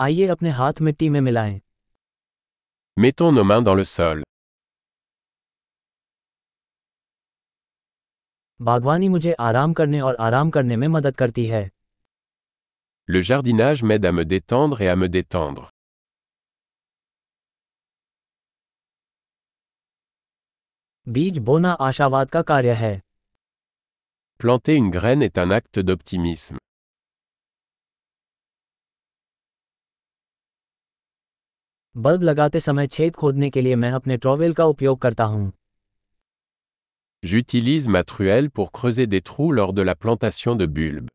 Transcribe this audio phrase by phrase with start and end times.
[0.00, 1.60] आइए अपने हाथ मिट्टी में मिलाएँ
[2.96, 4.22] Mettons nos mains dans le sol.
[8.60, 11.68] बागवानी मुझे आराम करने और आराम करने में मदद करती है
[13.08, 15.66] Le jardinage m'aide à me détendre et à me détendre.
[21.06, 23.00] बीज बोना आशावाद का कार्य है
[24.40, 26.58] Planter une graine est un acte d'optimisme.
[31.97, 35.49] Bulb लगाते समय छेद खोदने के लिए मैं अपने ट्रॉवेल का उपयोग करता हूं
[37.23, 41.11] J'utilise ma truelle pour creuser des trous lors de la plantation de bulbes.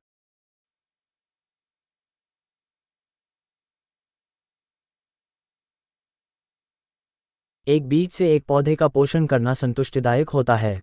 [7.67, 10.81] एक बीज से एक पौधे का पोषण करना संतुष्टिदायक होता है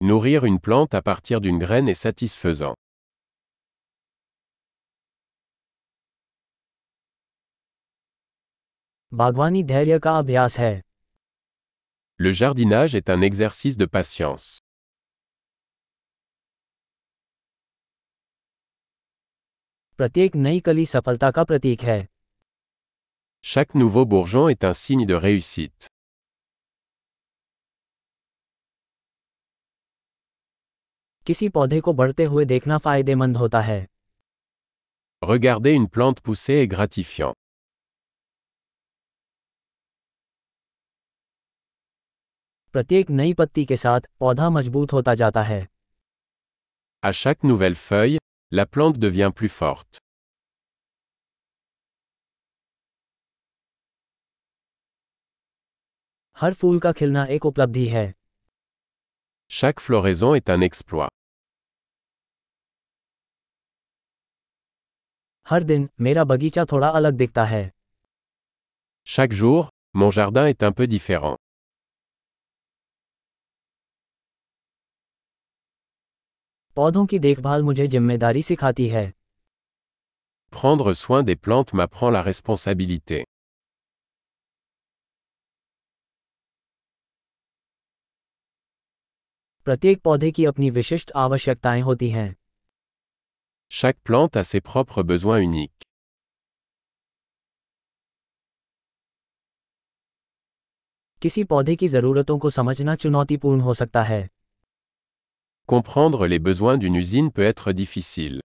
[0.00, 2.74] Nourrir une plante à partir d'une graine est satisfaisant.
[9.12, 10.72] बागवानी धैर्य का अभ्यास है
[12.20, 14.48] Le jardinage est un exercice de patience.
[19.98, 22.00] प्रत्येक नई कली सफलता का प्रतीक है
[23.44, 25.88] Chaque nouveau bourgeon est un signe de réussite.
[31.26, 33.86] किसी पौधे को बढ़ते हुए देखना फायदेमंद होता है
[35.22, 37.34] Regarder une plante pousser est gratifiant.
[42.76, 45.60] प्रत्येक नई पत्ती के साथ पौधा मजबूत होता जाता है
[47.02, 48.18] À chaque nouvelle feuille,
[48.52, 50.00] la plante devient plus forte.
[56.36, 58.12] हर फूल का खिलना एक उपलब्धि है
[59.50, 61.08] Chaque floraison est un exploit.
[65.46, 67.62] हर दिन मेरा बगीचा थोड़ा अलग दिखता है
[69.06, 71.36] Chaque jour, mon jardin est un peu différent.
[76.77, 79.05] पौधों की देखभाल मुझे ज़िम्मेदारी सिखाती है
[80.53, 83.23] Prendre soin des plantes m'apprend la responsabilité.
[89.67, 92.29] प्रत्येक पौधे की अपनी विशिष्ट आवश्यकताएँ होती हैं
[93.71, 95.85] Chaque plante a ses propres besoins uniques.
[101.21, 104.27] किसी पौधे की ज़रूरतों को समझना चुनौतीपूर्ण हो सकता है
[105.66, 108.40] Comprendre les besoins d'une usine peut être difficile.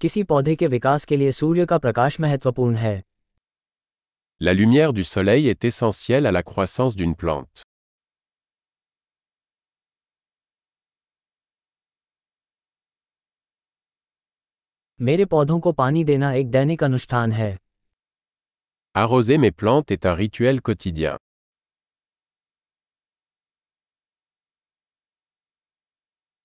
[0.00, 3.00] किसी पौधे के विकास के लिए सूर्य का प्रकाश महत्वपूर्ण है
[4.40, 7.62] La lumière du soleil est essentielle à la croissance d'une plante.
[15.00, 17.56] मेरे पौधों को पानी देना एक दैनिक अनुष्ठान है
[18.96, 21.16] Arroser mes plantes est un rituel quotidien.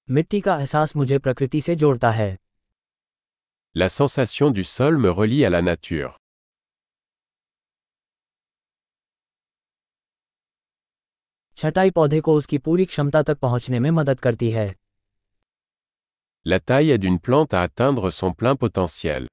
[0.09, 2.35] मिट्टी का एहसास मुझे प्रकृति से जोड़ता है
[3.75, 6.11] La sensation du sol me relie à la nature.
[11.57, 14.67] छटाई पौधे को उसकी पूरी क्षमता तक पहुंचने में मदद करती है
[16.45, 19.27] La taille aide une plante à atteindre son plein potentiel.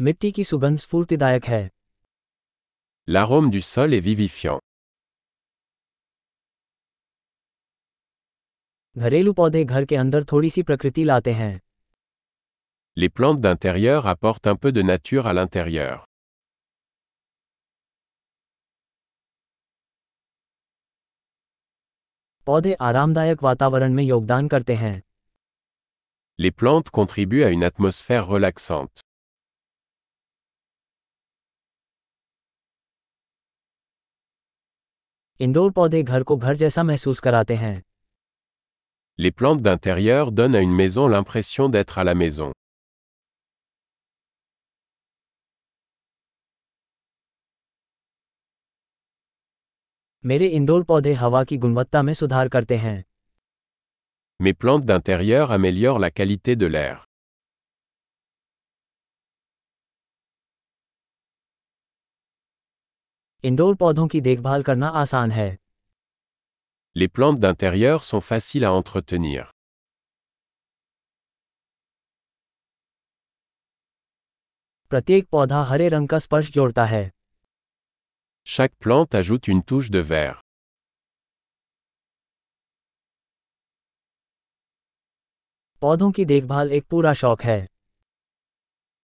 [0.00, 1.68] मिट्टी की सुगंध स्फूर्तिदायक है
[3.08, 4.60] L'arôme du sol est vivifiant.
[8.96, 11.60] घरेलू पौधे घर के अंदर थोड़ी सी प्रकृति लाते हैं
[12.96, 15.96] Les plantes d'intérieur apportent un peu de nature à l'intérieur.
[22.46, 24.94] पौधे आरामदायक वातावरण में योगदान करते हैं
[26.38, 29.05] Les plantes contribuent à une atmosphère relaxante.
[35.40, 37.82] Indoor पौधे घर को घर जैसा महसूस कराते हैं
[39.18, 42.52] Les plantes d'intérieur donnent à une maison l'impression d'être à la maison.
[50.24, 53.02] मेरे इंडोर पौधे हवा की गुणवत्ता में सुधार करते हैं
[54.40, 57.05] Mes plantes d'intérieur améliorent la qualité de l'air.
[63.43, 65.49] Indoor पौधों की देखभाल करना आसान है
[66.95, 69.45] Les plantes d'intérieur sont faciles à entretenir.
[74.91, 77.09] प्रत्येक पौधा हरे रंग का स्पर्श जोड़ता है
[78.47, 80.39] Chaque plante ajoute une touche de vert.
[85.81, 87.59] पौधों की देखभाल एक पूरा शौक है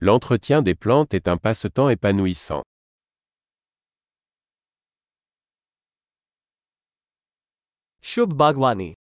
[0.02, 2.64] L'entretien des plantes est un passe-temps épanouissant.
[8.05, 8.95] शुभ बागवानी।